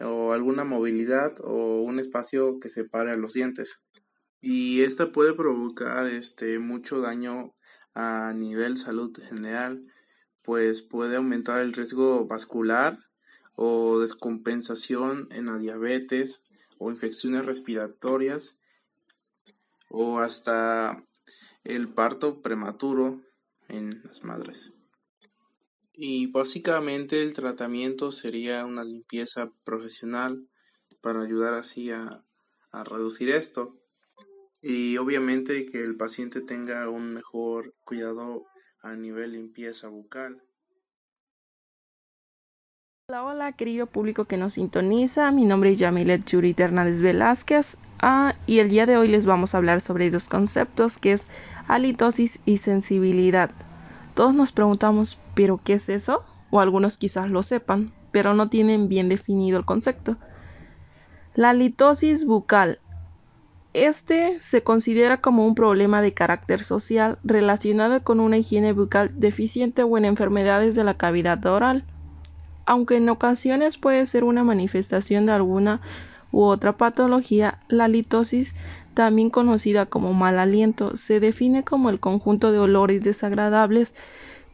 o 0.00 0.32
alguna 0.32 0.64
movilidad 0.64 1.34
o 1.42 1.80
un 1.80 1.98
espacio 1.98 2.60
que 2.60 2.68
separe 2.68 3.10
a 3.10 3.16
los 3.16 3.32
dientes. 3.32 3.76
Y 4.40 4.82
esta 4.82 5.12
puede 5.12 5.32
provocar 5.32 6.06
este, 6.06 6.58
mucho 6.58 7.00
daño 7.00 7.54
a 7.94 8.32
nivel 8.34 8.76
salud 8.76 9.16
general, 9.28 9.82
pues 10.42 10.82
puede 10.82 11.16
aumentar 11.16 11.60
el 11.60 11.72
riesgo 11.72 12.26
vascular 12.26 12.98
o 13.54 13.98
descompensación 14.00 15.28
en 15.30 15.46
la 15.46 15.58
diabetes 15.58 16.42
o 16.78 16.90
infecciones 16.90 17.44
respiratorias 17.44 18.58
o 19.90 20.20
hasta 20.20 21.04
el 21.64 21.92
parto 21.92 22.40
prematuro 22.40 23.20
en 23.68 24.02
las 24.04 24.24
madres. 24.24 24.72
Y 25.92 26.28
básicamente 26.28 27.22
el 27.22 27.34
tratamiento 27.34 28.10
sería 28.12 28.64
una 28.64 28.84
limpieza 28.84 29.52
profesional 29.64 30.48
para 31.02 31.22
ayudar 31.22 31.54
así 31.54 31.90
a, 31.90 32.24
a 32.72 32.84
reducir 32.84 33.28
esto. 33.28 33.76
Y 34.62 34.96
obviamente 34.96 35.66
que 35.66 35.82
el 35.82 35.96
paciente 35.96 36.40
tenga 36.40 36.88
un 36.88 37.12
mejor 37.12 37.74
cuidado 37.84 38.46
a 38.82 38.94
nivel 38.94 39.32
limpieza 39.32 39.88
bucal. 39.88 40.42
Hola, 43.08 43.24
hola, 43.24 43.52
querido 43.52 43.86
público 43.86 44.24
que 44.24 44.36
nos 44.36 44.54
sintoniza. 44.54 45.30
Mi 45.32 45.44
nombre 45.44 45.72
es 45.72 45.78
Yamilet 45.78 46.24
Yuri 46.24 46.54
Hernández 46.56 47.00
Velázquez 47.00 47.76
ah, 48.00 48.34
y 48.46 48.60
el 48.60 48.68
día 48.68 48.86
de 48.86 48.96
hoy 48.96 49.08
les 49.08 49.26
vamos 49.26 49.54
a 49.54 49.58
hablar 49.58 49.80
sobre 49.80 50.10
dos 50.10 50.28
conceptos 50.28 50.96
que 50.96 51.14
es 51.14 51.24
halitosis 51.66 52.38
y 52.44 52.58
sensibilidad. 52.58 53.50
Todos 54.14 54.34
nos 54.34 54.52
preguntamos, 54.52 55.20
¿pero 55.34 55.60
qué 55.62 55.74
es 55.74 55.88
eso? 55.88 56.24
O 56.50 56.60
algunos 56.60 56.98
quizás 56.98 57.28
lo 57.28 57.42
sepan, 57.42 57.92
pero 58.12 58.34
no 58.34 58.48
tienen 58.48 58.88
bien 58.88 59.08
definido 59.08 59.58
el 59.58 59.64
concepto. 59.64 60.16
La 61.34 61.50
halitosis 61.50 62.24
bucal 62.24 62.80
este 63.72 64.38
se 64.40 64.62
considera 64.62 65.20
como 65.20 65.46
un 65.46 65.54
problema 65.54 66.02
de 66.02 66.12
carácter 66.12 66.60
social 66.60 67.18
relacionado 67.22 68.02
con 68.02 68.20
una 68.20 68.38
higiene 68.38 68.72
bucal 68.72 69.12
deficiente 69.14 69.82
o 69.82 69.96
en 69.96 70.04
enfermedades 70.04 70.74
de 70.74 70.84
la 70.84 70.94
cavidad 70.94 71.44
oral, 71.46 71.84
aunque 72.66 72.96
en 72.96 73.08
ocasiones 73.08 73.76
puede 73.76 74.06
ser 74.06 74.24
una 74.24 74.44
manifestación 74.44 75.26
de 75.26 75.32
alguna 75.32 75.80
u 76.32 76.42
otra 76.42 76.76
patología, 76.76 77.58
la 77.68 77.88
litosis, 77.88 78.54
también 78.94 79.30
conocida 79.30 79.86
como 79.86 80.12
mal 80.14 80.38
aliento, 80.38 80.96
se 80.96 81.20
define 81.20 81.64
como 81.64 81.90
el 81.90 82.00
conjunto 82.00 82.52
de 82.52 82.58
olores 82.58 83.02
desagradables 83.02 83.94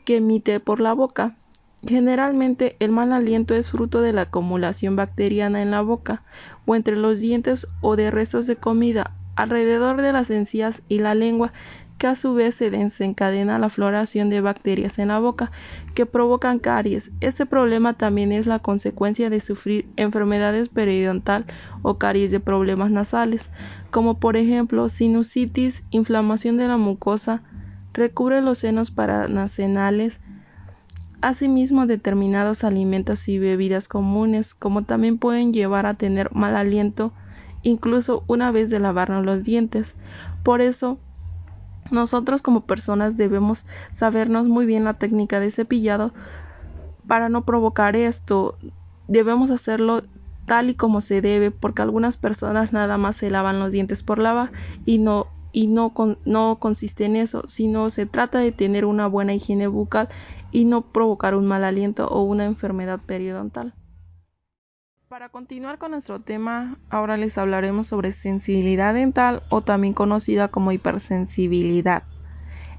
que 0.04 0.16
emite 0.16 0.60
por 0.60 0.80
la 0.80 0.92
boca. 0.92 1.36
Generalmente 1.82 2.76
el 2.80 2.90
mal 2.90 3.12
aliento 3.12 3.54
es 3.54 3.70
fruto 3.70 4.00
de 4.00 4.12
la 4.12 4.22
acumulación 4.22 4.96
bacteriana 4.96 5.62
en 5.62 5.70
la 5.70 5.82
boca 5.82 6.22
o 6.64 6.74
entre 6.74 6.96
los 6.96 7.20
dientes 7.20 7.68
o 7.80 7.96
de 7.96 8.10
restos 8.10 8.46
de 8.46 8.56
comida 8.56 9.12
alrededor 9.36 10.00
de 10.00 10.12
las 10.12 10.30
encías 10.30 10.82
y 10.88 10.98
la 10.98 11.14
lengua 11.14 11.52
que 11.98 12.06
a 12.06 12.14
su 12.14 12.34
vez 12.34 12.54
se 12.54 12.70
desencadena 12.70 13.58
la 13.58 13.68
floración 13.68 14.28
de 14.28 14.40
bacterias 14.40 14.98
en 14.98 15.08
la 15.08 15.18
boca 15.18 15.50
que 15.94 16.06
provocan 16.06 16.58
caries. 16.58 17.10
Este 17.20 17.46
problema 17.46 17.94
también 17.94 18.32
es 18.32 18.46
la 18.46 18.58
consecuencia 18.58 19.30
de 19.30 19.40
sufrir 19.40 19.88
enfermedades 19.96 20.68
periodontal 20.68 21.46
o 21.82 21.96
caries 21.96 22.30
de 22.30 22.40
problemas 22.40 22.90
nasales, 22.90 23.50
como 23.90 24.18
por 24.18 24.36
ejemplo 24.36 24.88
sinusitis, 24.88 25.84
inflamación 25.90 26.58
de 26.58 26.68
la 26.68 26.76
mucosa, 26.76 27.42
recubre 27.94 28.42
los 28.42 28.58
senos 28.58 28.90
paranasenales, 28.90 30.20
Asimismo, 31.26 31.88
determinados 31.88 32.62
alimentos 32.62 33.26
y 33.26 33.40
bebidas 33.40 33.88
comunes, 33.88 34.54
como 34.54 34.84
también 34.84 35.18
pueden 35.18 35.52
llevar 35.52 35.84
a 35.84 35.94
tener 35.94 36.32
mal 36.32 36.54
aliento, 36.54 37.10
incluso 37.62 38.22
una 38.28 38.52
vez 38.52 38.70
de 38.70 38.78
lavarnos 38.78 39.24
los 39.24 39.42
dientes. 39.42 39.96
Por 40.44 40.60
eso, 40.60 41.00
nosotros 41.90 42.42
como 42.42 42.60
personas 42.60 43.16
debemos 43.16 43.66
sabernos 43.92 44.46
muy 44.46 44.66
bien 44.66 44.84
la 44.84 44.94
técnica 44.94 45.40
de 45.40 45.50
cepillado 45.50 46.14
para 47.08 47.28
no 47.28 47.42
provocar 47.42 47.96
esto. 47.96 48.56
Debemos 49.08 49.50
hacerlo 49.50 50.04
tal 50.46 50.70
y 50.70 50.76
como 50.76 51.00
se 51.00 51.22
debe, 51.22 51.50
porque 51.50 51.82
algunas 51.82 52.16
personas 52.16 52.72
nada 52.72 52.98
más 52.98 53.16
se 53.16 53.30
lavan 53.30 53.58
los 53.58 53.72
dientes 53.72 54.04
por 54.04 54.20
lavar 54.20 54.52
y 54.84 54.98
no 54.98 55.26
y 55.56 55.68
no, 55.68 55.94
no 56.26 56.58
consiste 56.60 57.06
en 57.06 57.16
eso, 57.16 57.42
sino 57.48 57.88
se 57.88 58.04
trata 58.04 58.40
de 58.40 58.52
tener 58.52 58.84
una 58.84 59.06
buena 59.06 59.32
higiene 59.32 59.68
bucal 59.68 60.10
y 60.52 60.66
no 60.66 60.82
provocar 60.82 61.34
un 61.34 61.46
mal 61.46 61.64
aliento 61.64 62.06
o 62.08 62.24
una 62.24 62.44
enfermedad 62.44 63.00
periodontal. 63.00 63.72
Para 65.08 65.30
continuar 65.30 65.78
con 65.78 65.92
nuestro 65.92 66.20
tema, 66.20 66.76
ahora 66.90 67.16
les 67.16 67.38
hablaremos 67.38 67.86
sobre 67.86 68.12
sensibilidad 68.12 68.92
dental 68.92 69.44
o 69.48 69.62
también 69.62 69.94
conocida 69.94 70.48
como 70.48 70.72
hipersensibilidad. 70.72 72.02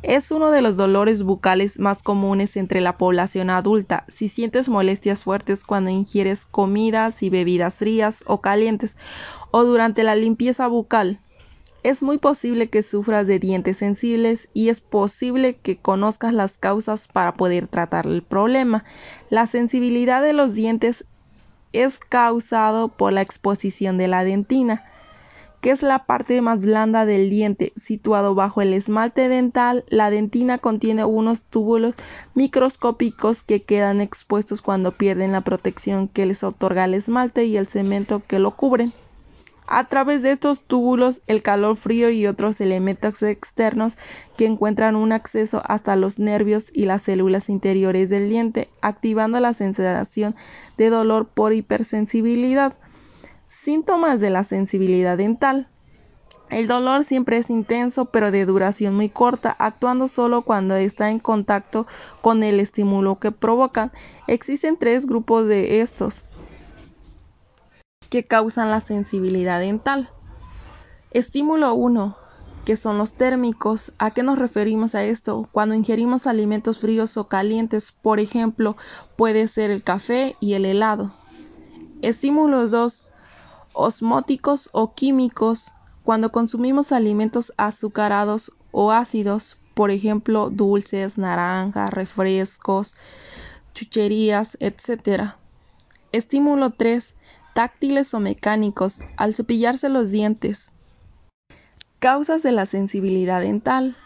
Es 0.03 0.29
uno 0.29 0.51
de 0.51 0.61
los 0.61 0.77
dolores 0.77 1.23
bucales 1.23 1.79
más 1.79 2.03
comunes 2.03 2.55
entre 2.57 2.81
la 2.81 2.99
población 2.99 3.49
adulta. 3.49 4.05
Si 4.07 4.29
sientes 4.29 4.69
molestias 4.69 5.23
fuertes 5.23 5.63
cuando 5.63 5.89
ingieres 5.89 6.45
comidas 6.45 7.23
y 7.23 7.31
bebidas 7.31 7.77
frías 7.77 8.23
o 8.27 8.39
calientes 8.39 8.97
o 9.49 9.63
durante 9.63 10.03
la 10.03 10.15
limpieza 10.15 10.67
bucal, 10.67 11.21
es 11.83 12.01
muy 12.01 12.17
posible 12.17 12.69
que 12.69 12.83
sufras 12.83 13.27
de 13.27 13.39
dientes 13.39 13.77
sensibles 13.77 14.49
y 14.53 14.69
es 14.69 14.81
posible 14.81 15.55
que 15.55 15.77
conozcas 15.77 16.33
las 16.33 16.57
causas 16.57 17.07
para 17.07 17.33
poder 17.35 17.67
tratar 17.67 18.07
el 18.07 18.23
problema. 18.23 18.83
La 19.29 19.47
sensibilidad 19.47 20.21
de 20.21 20.33
los 20.33 20.53
dientes 20.53 21.05
es 21.73 21.99
causado 21.99 22.89
por 22.89 23.13
la 23.13 23.21
exposición 23.21 23.97
de 23.97 24.07
la 24.07 24.23
dentina, 24.23 24.83
que 25.61 25.71
es 25.71 25.81
la 25.81 26.05
parte 26.05 26.41
más 26.41 26.65
blanda 26.65 27.05
del 27.05 27.29
diente, 27.29 27.73
situado 27.75 28.35
bajo 28.35 28.61
el 28.61 28.73
esmalte 28.73 29.29
dental. 29.29 29.85
La 29.87 30.09
dentina 30.09 30.57
contiene 30.57 31.05
unos 31.05 31.43
túbulos 31.43 31.95
microscópicos 32.35 33.41
que 33.41 33.63
quedan 33.63 34.01
expuestos 34.01 34.61
cuando 34.61 34.91
pierden 34.91 35.31
la 35.31 35.41
protección 35.41 36.07
que 36.07 36.25
les 36.25 36.43
otorga 36.43 36.85
el 36.85 36.93
esmalte 36.93 37.45
y 37.45 37.57
el 37.57 37.67
cemento 37.67 38.21
que 38.27 38.39
lo 38.39 38.55
cubren. 38.55 38.93
A 39.69 39.83
través 39.89 40.21
de 40.21 40.31
estos 40.31 40.61
túbulos, 40.61 41.21
el 41.27 41.43
calor 41.43 41.75
frío 41.75 42.09
y 42.09 42.25
otros 42.25 42.61
elementos 42.61 43.21
externos 43.21 43.97
que 44.37 44.45
encuentran 44.45 44.95
un 44.95 45.11
acceso 45.11 45.61
hasta 45.65 45.97
los 45.97 46.19
nervios 46.19 46.67
y 46.71 46.85
las 46.85 47.01
células 47.01 47.49
interiores 47.49 48.09
del 48.09 48.29
diente, 48.29 48.69
activando 48.81 49.41
la 49.41 49.51
sensación 49.51 50.37
de 50.77 50.89
dolor 50.89 51.27
por 51.27 51.51
hipersensibilidad. 51.51 52.75
Síntomas 53.49 54.21
de 54.21 54.29
la 54.29 54.45
sensibilidad 54.45 55.17
dental. 55.17 55.67
El 56.49 56.67
dolor 56.67 57.03
siempre 57.03 57.35
es 57.35 57.49
intenso 57.49 58.05
pero 58.05 58.31
de 58.31 58.45
duración 58.45 58.95
muy 58.95 59.09
corta, 59.09 59.53
actuando 59.59 60.07
solo 60.07 60.43
cuando 60.43 60.77
está 60.77 61.11
en 61.11 61.19
contacto 61.19 61.87
con 62.21 62.41
el 62.41 62.61
estímulo 62.61 63.19
que 63.19 63.33
provocan. 63.33 63.91
Existen 64.27 64.77
tres 64.77 65.05
grupos 65.05 65.45
de 65.49 65.81
estos 65.81 66.25
que 68.09 68.25
causan 68.25 68.71
la 68.71 68.79
sensibilidad 68.79 69.59
dental. 69.59 70.09
Estímulo 71.11 71.73
1, 71.73 72.17
que 72.65 72.77
son 72.77 72.97
los 72.97 73.13
térmicos. 73.13 73.91
¿A 73.97 74.11
qué 74.11 74.23
nos 74.23 74.39
referimos 74.39 74.95
a 74.95 75.03
esto? 75.03 75.47
Cuando 75.51 75.75
ingerimos 75.75 76.27
alimentos 76.27 76.79
fríos 76.79 77.17
o 77.17 77.27
calientes, 77.27 77.91
por 77.91 78.19
ejemplo, 78.19 78.75
puede 79.15 79.47
ser 79.47 79.71
el 79.71 79.83
café 79.83 80.35
y 80.39 80.53
el 80.53 80.65
helado. 80.65 81.13
Estímulo 82.01 82.67
2, 82.67 83.05
osmóticos 83.73 84.69
o 84.71 84.93
químicos 84.93 85.71
cuando 86.03 86.31
consumimos 86.31 86.91
alimentos 86.91 87.53
azucarados 87.57 88.51
o 88.71 88.91
ácidos, 88.91 89.57
por 89.73 89.91
ejemplo, 89.91 90.49
dulces, 90.49 91.17
naranjas, 91.17 91.91
refrescos, 91.91 92.95
chucherías, 93.73 94.57
etc. 94.59 95.33
Estímulo 96.11 96.71
3. 96.71 97.13
Táctiles 97.57 98.13
o 98.13 98.19
mecánicos, 98.19 99.01
al 99.15 99.33
cepillarse 99.33 99.89
los 99.89 100.11
dientes. 100.11 100.71
Causas 101.97 102.43
de 102.43 102.51
la 102.51 102.67
sensibilidad 102.67 103.41
dental. 103.41 103.97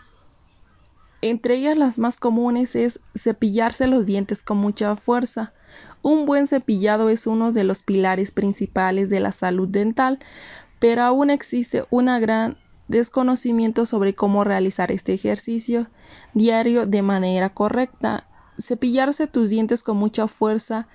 Entre 1.21 1.57
ellas 1.57 1.77
las 1.77 1.97
más 1.97 2.15
comunes 2.15 2.77
es 2.77 3.01
cepillarse 3.13 3.87
los 3.87 4.05
dientes 4.05 4.43
con 4.43 4.57
mucha 4.57 4.95
fuerza. 4.95 5.51
Un 6.01 6.25
buen 6.25 6.47
cepillado 6.47 7.09
es 7.09 7.27
uno 7.27 7.51
de 7.51 7.65
los 7.65 7.83
pilares 7.83 8.31
principales 8.31 9.09
de 9.09 9.19
la 9.19 9.33
salud 9.33 9.67
dental, 9.67 10.19
pero 10.79 11.01
aún 11.01 11.29
existe 11.29 11.83
un 11.89 12.05
gran 12.21 12.57
desconocimiento 12.87 13.85
sobre 13.85 14.15
cómo 14.15 14.45
realizar 14.45 14.93
este 14.93 15.11
ejercicio 15.11 15.87
diario 16.33 16.85
de 16.85 17.01
manera 17.01 17.49
correcta. 17.49 18.29
Cepillarse 18.57 19.27
tus 19.27 19.49
dientes 19.49 19.83
con 19.83 19.97
mucha 19.97 20.29
fuerza 20.29 20.87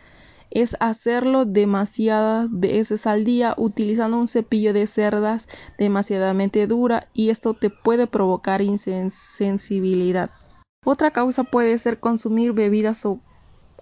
es 0.51 0.77
hacerlo 0.81 1.45
demasiadas 1.45 2.49
veces 2.51 3.07
al 3.07 3.25
día 3.25 3.55
utilizando 3.57 4.19
un 4.19 4.29
cepillo 4.29 4.73
de 4.73 4.87
cerdas 4.87 5.49
demasiadamente 5.79 6.67
dura 6.67 7.09
y 7.13 7.31
esto 7.31 7.55
te 7.55 7.71
puede 7.71 8.07
provocar 8.07 8.63
insensibilidad. 8.63 10.31
Otra 10.85 11.11
causa 11.11 11.45
puede 11.45 11.77
ser 11.79 11.99
consumir 11.99 12.53
bebidas 12.53 13.05
o 13.07 13.21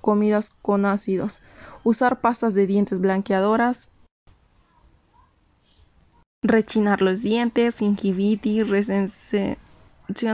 comidas 0.00 0.50
con 0.62 0.86
ácidos, 0.86 1.42
usar 1.82 2.20
pastas 2.20 2.54
de 2.54 2.66
dientes 2.66 3.00
blanqueadoras, 3.00 3.90
rechinar 6.42 7.02
los 7.02 7.20
dientes, 7.20 7.74
gingivitis, 7.76 8.68
resención 8.68 9.58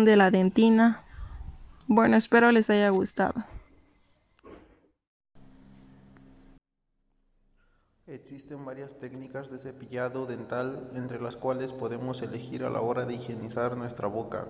de 0.05 0.17
la 0.17 0.31
dentina. 0.31 1.03
Bueno, 1.87 2.17
espero 2.17 2.51
les 2.53 2.69
haya 2.71 2.91
gustado. 2.91 3.45
Existen 8.11 8.65
varias 8.65 8.97
técnicas 8.97 9.53
de 9.53 9.61
cepillado 9.61 10.27
dental 10.27 10.91
entre 10.97 11.21
las 11.21 11.37
cuales 11.37 11.73
podemos 11.73 12.23
elegir 12.23 12.65
a 12.65 12.71
la 12.71 12.81
hora 12.81 13.07
de 13.07 13.15
higienizar 13.15 13.77
nuestra 13.77 14.09
boca. 14.09 14.49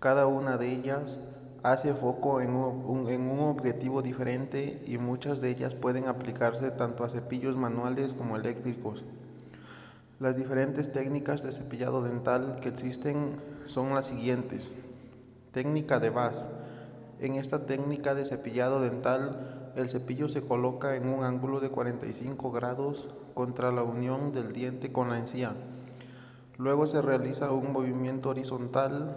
Cada 0.00 0.26
una 0.26 0.58
de 0.58 0.74
ellas 0.74 1.18
hace 1.62 1.94
foco 1.94 2.42
en 2.42 2.50
un, 2.50 3.40
objetivo 3.40 4.02
diferente 4.02 4.82
y 4.84 4.98
muchas 4.98 5.40
de 5.40 5.48
ellas 5.48 5.74
pueden 5.74 6.08
aplicarse 6.08 6.70
tanto 6.70 7.04
a 7.04 7.08
cepillos 7.08 7.56
manuales 7.56 8.12
como 8.12 8.36
eléctricos. 8.36 9.02
Las 10.20 10.36
diferentes 10.36 10.92
técnicas 10.92 11.42
de 11.42 11.52
cepillado 11.52 12.02
dental 12.02 12.58
que 12.60 12.68
existen 12.68 13.40
son 13.66 13.94
las 13.94 14.08
siguientes. 14.08 14.74
Técnica 15.52 16.00
de 16.00 16.10
VAS. 16.10 16.50
En 17.18 17.36
esta 17.36 17.64
técnica 17.64 18.14
de 18.14 18.26
cepillado 18.26 18.82
dental, 18.82 19.57
el 19.76 19.88
cepillo 19.88 20.28
se 20.28 20.44
coloca 20.44 20.96
en 20.96 21.08
un 21.08 21.24
ángulo 21.24 21.60
de 21.60 21.70
45 21.70 22.50
grados 22.50 23.08
contra 23.34 23.72
la 23.72 23.82
unión 23.82 24.32
del 24.32 24.52
diente 24.52 24.92
con 24.92 25.10
la 25.10 25.18
encía. 25.18 25.54
Luego 26.56 26.86
se 26.86 27.00
realiza 27.02 27.52
un 27.52 27.72
movimiento 27.72 28.30
horizontal 28.30 29.16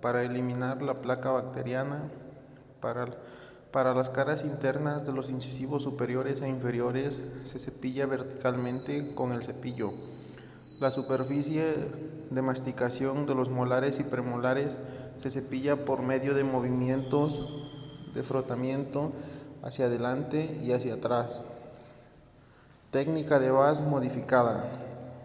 para 0.00 0.22
eliminar 0.22 0.80
la 0.82 0.98
placa 0.98 1.30
bacteriana. 1.32 2.10
Para, 2.80 3.94
las 3.94 4.10
caras 4.10 4.44
internas 4.44 5.06
de 5.06 5.12
los 5.12 5.30
incisivos 5.30 5.82
superiores 5.82 6.40
e 6.40 6.48
inferiores 6.48 7.20
se 7.44 7.58
cepilla 7.58 8.06
verticalmente 8.06 9.14
con 9.14 9.32
el 9.32 9.42
cepillo. 9.42 9.92
La 10.80 10.90
superficie 10.90 11.74
de 12.30 12.42
masticación 12.42 13.26
de 13.26 13.34
los 13.34 13.50
molares 13.50 14.00
y 14.00 14.04
premolares 14.04 14.78
se 15.16 15.30
cepilla 15.30 15.84
por 15.84 16.02
medio 16.02 16.34
de 16.34 16.44
movimientos 16.44 17.68
de 18.14 18.22
frotamiento 18.22 19.12
hacia 19.62 19.86
adelante 19.86 20.58
y 20.62 20.72
hacia 20.72 20.94
atrás. 20.94 21.40
Técnica 22.90 23.38
de 23.38 23.50
VAS 23.50 23.82
modificada. 23.82 24.64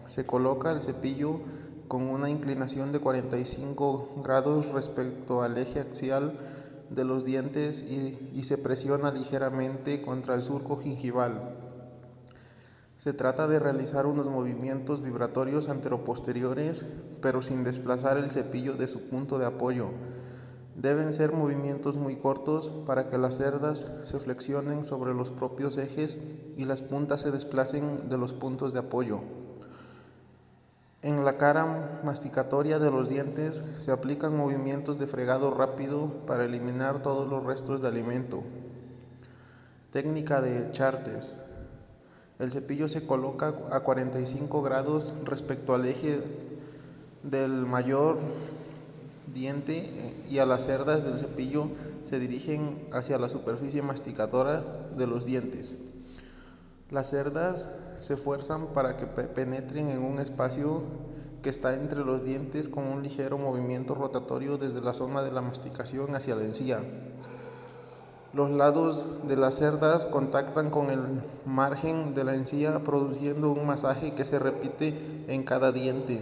Se 0.06 0.26
coloca 0.26 0.70
el 0.70 0.82
cepillo 0.82 1.40
con 1.88 2.02
una 2.02 2.28
inclinación 2.28 2.92
de 2.92 3.00
45 3.00 4.22
grados 4.22 4.66
respecto 4.66 5.42
al 5.42 5.56
eje 5.58 5.80
axial 5.80 6.36
de 6.90 7.04
los 7.04 7.24
dientes 7.24 7.82
y, 7.82 8.30
y 8.34 8.44
se 8.44 8.58
presiona 8.58 9.10
ligeramente 9.10 10.02
contra 10.02 10.34
el 10.34 10.42
surco 10.42 10.78
gingival. 10.78 11.56
Se 12.96 13.12
trata 13.12 13.48
de 13.48 13.58
realizar 13.58 14.06
unos 14.06 14.26
movimientos 14.26 15.02
vibratorios 15.02 15.68
anteroposteriores, 15.68 16.86
pero 17.20 17.42
sin 17.42 17.64
desplazar 17.64 18.18
el 18.18 18.30
cepillo 18.30 18.74
de 18.74 18.88
su 18.88 19.08
punto 19.08 19.38
de 19.38 19.46
apoyo. 19.46 19.90
Deben 20.76 21.12
ser 21.12 21.32
movimientos 21.32 21.96
muy 21.96 22.16
cortos 22.16 22.70
para 22.84 23.08
que 23.08 23.16
las 23.16 23.36
cerdas 23.36 23.86
se 24.04 24.18
flexionen 24.18 24.84
sobre 24.84 25.14
los 25.14 25.30
propios 25.30 25.78
ejes 25.78 26.18
y 26.56 26.64
las 26.64 26.82
puntas 26.82 27.20
se 27.20 27.30
desplacen 27.30 28.08
de 28.08 28.18
los 28.18 28.32
puntos 28.32 28.72
de 28.72 28.80
apoyo. 28.80 29.20
En 31.02 31.24
la 31.24 31.36
cara 31.36 32.00
masticatoria 32.02 32.78
de 32.78 32.90
los 32.90 33.10
dientes 33.10 33.62
se 33.78 33.92
aplican 33.92 34.36
movimientos 34.36 34.98
de 34.98 35.06
fregado 35.06 35.52
rápido 35.52 36.12
para 36.26 36.46
eliminar 36.46 37.02
todos 37.02 37.28
los 37.28 37.44
restos 37.44 37.82
de 37.82 37.88
alimento. 37.88 38.42
Técnica 39.92 40.40
de 40.40 40.72
chartes. 40.72 41.40
El 42.38 42.50
cepillo 42.50 42.88
se 42.88 43.06
coloca 43.06 43.54
a 43.70 43.80
45 43.80 44.62
grados 44.62 45.12
respecto 45.24 45.74
al 45.74 45.84
eje 45.84 46.20
del 47.22 47.66
mayor 47.66 48.18
diente 49.32 49.78
eh, 49.78 50.24
y 50.30 50.38
a 50.38 50.46
las 50.46 50.66
cerdas 50.66 51.04
del 51.04 51.18
cepillo 51.18 51.68
se 52.04 52.18
dirigen 52.18 52.88
hacia 52.92 53.18
la 53.18 53.28
superficie 53.28 53.82
masticadora 53.82 54.62
de 54.96 55.06
los 55.06 55.24
dientes. 55.24 55.74
Las 56.90 57.10
cerdas 57.10 57.68
se 57.98 58.16
fuerzan 58.16 58.68
para 58.68 58.96
que 58.96 59.06
penetren 59.06 59.88
en 59.88 60.02
un 60.02 60.18
espacio 60.18 60.82
que 61.42 61.50
está 61.50 61.74
entre 61.74 62.04
los 62.04 62.24
dientes 62.24 62.68
con 62.68 62.84
un 62.84 63.02
ligero 63.02 63.36
movimiento 63.36 63.94
rotatorio 63.94 64.58
desde 64.58 64.80
la 64.80 64.94
zona 64.94 65.22
de 65.22 65.32
la 65.32 65.42
masticación 65.42 66.14
hacia 66.14 66.36
la 66.36 66.44
encía. 66.44 66.82
Los 68.32 68.50
lados 68.50 69.28
de 69.28 69.36
las 69.36 69.56
cerdas 69.56 70.06
contactan 70.06 70.70
con 70.70 70.90
el 70.90 71.00
margen 71.46 72.14
de 72.14 72.24
la 72.24 72.34
encía 72.34 72.82
produciendo 72.82 73.52
un 73.52 73.66
masaje 73.66 74.12
que 74.12 74.24
se 74.24 74.38
repite 74.38 74.94
en 75.28 75.44
cada 75.44 75.70
diente. 75.70 76.20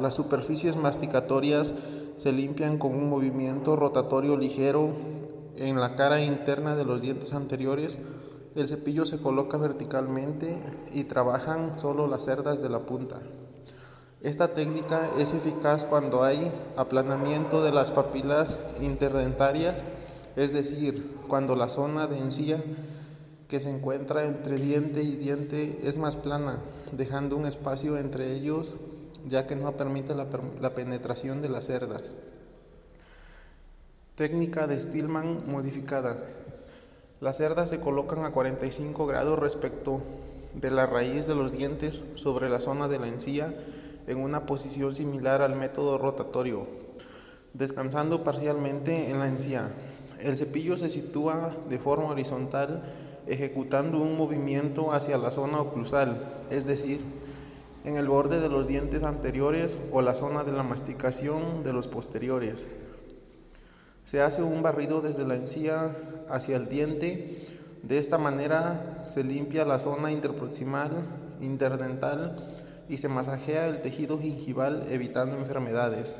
Las 0.00 0.14
superficies 0.14 0.76
masticatorias 0.76 1.72
se 2.22 2.30
limpian 2.30 2.78
con 2.78 2.94
un 2.94 3.10
movimiento 3.10 3.74
rotatorio 3.74 4.36
ligero 4.36 4.90
en 5.56 5.80
la 5.80 5.96
cara 5.96 6.22
interna 6.22 6.76
de 6.76 6.84
los 6.84 7.02
dientes 7.02 7.32
anteriores. 7.32 7.98
El 8.54 8.68
cepillo 8.68 9.06
se 9.06 9.18
coloca 9.18 9.58
verticalmente 9.58 10.56
y 10.92 11.02
trabajan 11.02 11.80
solo 11.80 12.06
las 12.06 12.24
cerdas 12.24 12.62
de 12.62 12.68
la 12.68 12.78
punta. 12.78 13.20
Esta 14.20 14.54
técnica 14.54 15.00
es 15.18 15.34
eficaz 15.34 15.84
cuando 15.84 16.22
hay 16.22 16.52
aplanamiento 16.76 17.60
de 17.64 17.72
las 17.72 17.90
papilas 17.90 18.56
interdentarias 18.80 19.82
es 20.36 20.52
decir, 20.52 21.16
cuando 21.26 21.56
la 21.56 21.68
zona 21.68 22.06
de 22.06 22.18
encía 22.18 22.62
que 23.48 23.58
se 23.58 23.70
encuentra 23.70 24.26
entre 24.26 24.58
diente 24.58 25.02
y 25.02 25.16
diente 25.16 25.80
es 25.82 25.98
más 25.98 26.16
plana, 26.16 26.60
dejando 26.92 27.36
un 27.36 27.46
espacio 27.46 27.98
entre 27.98 28.32
ellos 28.32 28.76
ya 29.28 29.46
que 29.46 29.56
no 29.56 29.76
permite 29.76 30.14
la, 30.14 30.74
penetración 30.74 31.42
de 31.42 31.48
las 31.48 31.66
cerdas. 31.66 32.16
Técnica 34.14 34.66
de 34.66 34.80
Stillman 34.80 35.50
modificada. 35.50 36.18
Las 37.20 37.36
cerdas 37.38 37.70
se 37.70 37.80
colocan 37.80 38.24
a 38.24 38.32
45 38.32 39.06
grados 39.06 39.38
respecto 39.38 40.00
de 40.54 40.70
la 40.70 40.86
raíz 40.86 41.26
de 41.26 41.34
los 41.34 41.52
dientes 41.52 42.02
sobre 42.14 42.50
la 42.50 42.60
zona 42.60 42.88
de 42.88 42.98
la 42.98 43.08
encía 43.08 43.54
en 44.06 44.18
una 44.18 44.44
posición 44.44 44.94
similar 44.94 45.40
al 45.40 45.56
método 45.56 45.98
rotatorio, 45.98 46.66
descansando 47.54 48.24
parcialmente 48.24 49.10
en 49.10 49.20
la 49.20 49.28
encía. 49.28 49.70
El 50.18 50.36
cepillo 50.36 50.76
se 50.76 50.90
sitúa 50.90 51.54
de 51.68 51.78
forma 51.78 52.06
horizontal 52.06 52.82
ejecutando 53.26 53.98
un 53.98 54.16
movimiento 54.16 54.92
hacia 54.92 55.16
la 55.18 55.30
zona 55.30 55.60
oclusal, 55.60 56.20
es 56.50 56.66
decir, 56.66 57.00
en 57.84 57.96
el 57.96 58.08
borde 58.08 58.40
de 58.40 58.48
los 58.48 58.68
dientes 58.68 59.02
anteriores 59.02 59.76
o 59.90 60.02
la 60.02 60.14
zona 60.14 60.44
de 60.44 60.52
la 60.52 60.62
masticación 60.62 61.64
de 61.64 61.72
los 61.72 61.88
posteriores. 61.88 62.66
Se 64.04 64.20
hace 64.20 64.42
un 64.42 64.62
barrido 64.62 65.00
desde 65.00 65.26
la 65.26 65.34
encía 65.34 65.96
hacia 66.28 66.56
el 66.56 66.68
diente. 66.68 67.36
De 67.82 67.98
esta 67.98 68.18
manera 68.18 69.02
se 69.04 69.24
limpia 69.24 69.64
la 69.64 69.80
zona 69.80 70.12
interproximal, 70.12 70.90
interdental 71.40 72.36
y 72.88 72.98
se 72.98 73.08
masajea 73.08 73.68
el 73.68 73.80
tejido 73.80 74.18
gingival 74.18 74.86
evitando 74.90 75.36
enfermedades. 75.36 76.18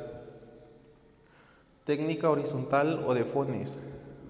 Técnica 1.85 2.29
horizontal 2.29 3.03
o 3.05 3.13
de 3.13 3.25
fones. 3.25 3.79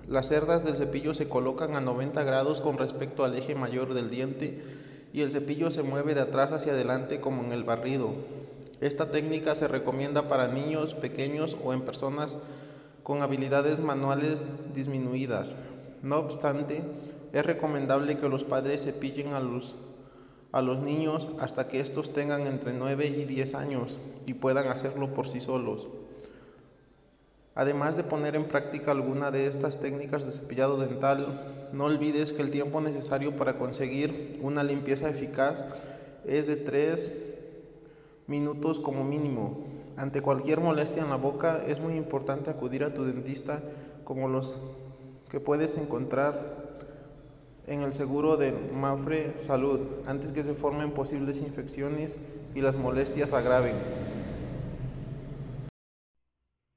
Las 0.07 0.27
cerdas 0.27 0.63
del 0.65 0.75
cepillo 0.75 1.13
se 1.13 1.29
colocan 1.29 1.75
a 1.75 1.81
90 1.81 2.23
grados 2.23 2.61
con 2.61 2.77
respecto 2.77 3.23
al 3.23 3.35
eje 3.35 3.55
mayor 3.55 3.93
del 3.93 4.09
diente 4.09 4.61
y 5.13 5.21
el 5.21 5.31
cepillo 5.31 5.69
se 5.71 5.83
mueve 5.83 6.15
de 6.15 6.21
atrás 6.21 6.51
hacia 6.51 6.73
adelante 6.73 7.21
como 7.21 7.43
en 7.43 7.51
el 7.51 7.63
barrido. 7.63 8.15
Esta 8.81 9.11
técnica 9.11 9.55
se 9.55 9.67
recomienda 9.67 10.27
para 10.27 10.47
niños 10.47 10.95
pequeños 10.95 11.55
o 11.63 11.71
en 11.71 11.81
personas 11.81 12.35
con 13.03 13.21
habilidades 13.21 13.79
manuales 13.79 14.43
disminuidas. 14.73 15.57
No 16.01 16.17
obstante, 16.17 16.81
es 17.31 17.45
recomendable 17.45 18.17
que 18.17 18.27
los 18.27 18.43
padres 18.43 18.83
cepillen 18.83 19.33
a 19.33 19.39
los, 19.39 19.75
a 20.51 20.61
los 20.61 20.79
niños 20.79 21.29
hasta 21.39 21.67
que 21.67 21.79
estos 21.79 22.11
tengan 22.11 22.47
entre 22.47 22.73
9 22.73 23.05
y 23.05 23.25
10 23.25 23.55
años 23.55 23.99
y 24.25 24.33
puedan 24.33 24.67
hacerlo 24.67 25.13
por 25.13 25.29
sí 25.29 25.39
solos. 25.39 25.89
Además 27.55 27.97
de 27.97 28.03
poner 28.03 28.35
en 28.35 28.45
práctica 28.45 28.91
alguna 28.91 29.29
de 29.29 29.47
estas 29.47 29.79
técnicas 29.79 30.25
de 30.25 30.31
cepillado 30.31 30.77
dental, 30.77 31.69
no 31.71 31.85
olvides 31.85 32.31
que 32.31 32.41
el 32.41 32.51
tiempo 32.51 32.81
necesario 32.81 33.35
para 33.35 33.57
conseguir 33.57 34.39
una 34.41 34.63
limpieza 34.63 35.09
eficaz 35.09 35.65
es 36.25 36.47
de 36.47 36.55
3 36.55 37.11
minutos 38.27 38.79
como 38.79 39.03
mínimo. 39.03 39.63
Ante 39.97 40.21
cualquier 40.21 40.61
molestia 40.61 41.03
en 41.03 41.09
la 41.09 41.17
boca 41.17 41.63
es 41.67 41.79
muy 41.79 41.95
importante 41.95 42.49
acudir 42.49 42.83
a 42.83 42.93
tu 42.93 43.03
dentista 43.03 43.61
como 44.03 44.27
los 44.27 44.57
que 45.29 45.39
puedes 45.39 45.77
encontrar 45.77 46.63
en 47.67 47.81
el 47.81 47.93
seguro 47.93 48.35
de 48.35 48.51
Mafre 48.73 49.35
Salud 49.39 49.79
antes 50.07 50.31
que 50.31 50.43
se 50.43 50.53
formen 50.53 50.91
posibles 50.91 51.37
infecciones 51.39 52.17
y 52.55 52.61
las 52.61 52.75
molestias 52.75 53.33
agraven. 53.33 53.75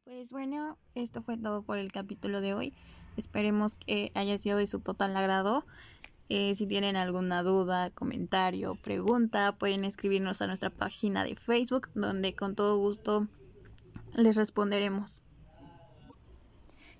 Pues 0.04 0.25
bueno, 0.36 0.76
esto 0.94 1.22
fue 1.22 1.38
todo 1.38 1.62
por 1.62 1.78
el 1.78 1.90
capítulo 1.90 2.42
de 2.42 2.52
hoy. 2.52 2.74
Esperemos 3.16 3.74
que 3.74 4.12
haya 4.14 4.36
sido 4.36 4.58
de 4.58 4.66
su 4.66 4.80
total 4.80 5.16
agrado. 5.16 5.64
Eh, 6.28 6.54
si 6.54 6.66
tienen 6.66 6.94
alguna 6.94 7.42
duda, 7.42 7.88
comentario, 7.88 8.74
pregunta, 8.74 9.56
pueden 9.56 9.86
escribirnos 9.86 10.42
a 10.42 10.46
nuestra 10.46 10.68
página 10.68 11.24
de 11.24 11.36
Facebook, 11.36 11.88
donde 11.94 12.34
con 12.34 12.54
todo 12.54 12.76
gusto 12.76 13.28
les 14.12 14.36
responderemos. 14.36 15.22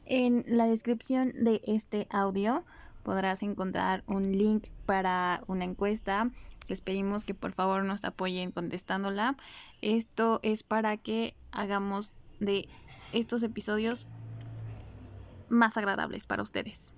En 0.07 0.43
la 0.47 0.65
descripción 0.65 1.35
de 1.37 1.61
este 1.67 2.07
audio 2.09 2.65
podrás 3.03 3.43
encontrar 3.43 4.03
un 4.07 4.33
link 4.33 4.69
para 4.87 5.45
una 5.47 5.67
encuesta. 5.67 6.31
Les 6.69 6.81
pedimos 6.81 7.27
que 7.27 7.35
por 7.35 7.53
favor 7.53 7.85
nos 7.85 8.03
apoyen 8.07 8.51
contestándola. 8.51 9.37
Esto 9.83 10.41
es 10.43 10.63
para 10.63 10.97
que 10.97 11.37
hagamos 11.53 12.15
de 12.41 12.67
estos 13.13 13.43
episodios 13.43 14.07
más 15.49 15.77
agradables 15.77 16.27
para 16.27 16.43
ustedes. 16.43 16.95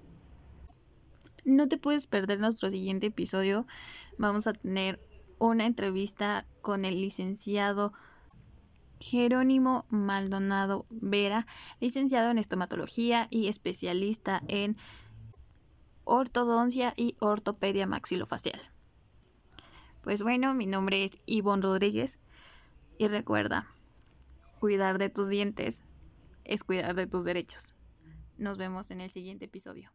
No 1.45 1.69
te 1.69 1.79
puedes 1.79 2.07
perder 2.07 2.41
nuestro 2.41 2.71
siguiente 2.71 3.07
episodio. 3.07 3.67
Vamos 4.19 4.47
a 4.47 4.53
tener 4.53 5.01
una 5.39 5.67
entrevista 5.67 6.47
con 6.63 6.85
el 6.85 7.01
licenciado 7.01 7.93
Jerónimo 9.01 9.87
Maldonado 9.89 10.87
Vera, 10.91 11.47
licenciado 11.81 12.31
en 12.31 12.39
estomatología 12.39 13.29
y 13.31 13.49
especialista 13.49 14.43
en 14.49 14.77
ortodoncia 16.05 16.95
y 16.97 17.17
ortopedia 17.21 17.87
maxilofacial. 17.87 18.61
Pues 20.03 20.23
bueno, 20.23 20.55
mi 20.55 20.67
nombre 20.67 21.05
es 21.05 21.13
Ivonne 21.27 21.63
Rodríguez 21.63 22.19
y 22.99 23.09
recuerda, 23.09 23.69
cuidar 24.59 24.99
de 24.99 25.11
tus 25.11 25.29
dientes 25.29 25.85
es 26.49 26.65
cuidar 26.65 26.97
de 26.97 27.07
tus 27.07 27.25
derechos. 27.25 27.75
Nos 28.37 28.59
vemos 28.59 28.91
en 28.91 29.01
el 29.01 29.11
siguiente 29.11 29.45
episodio. 29.45 29.93